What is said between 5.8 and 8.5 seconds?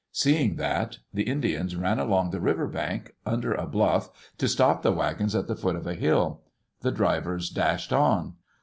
a hill. The drivers dashed on.